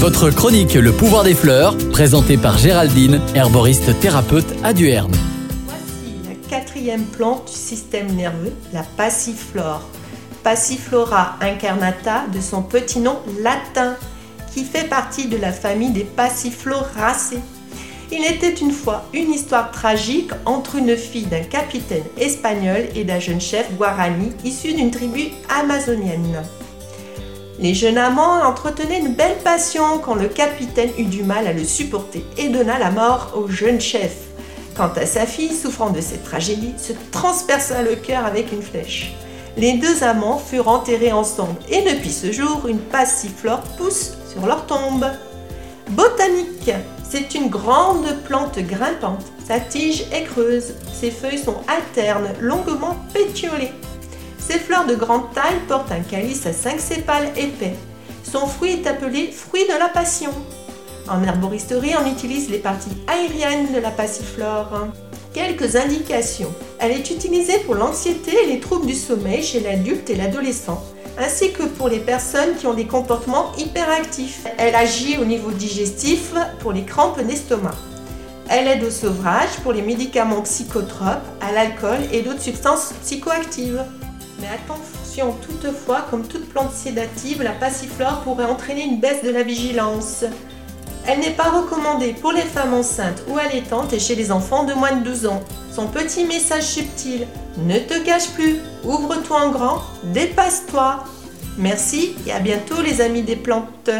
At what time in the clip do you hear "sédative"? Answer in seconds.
86.72-87.42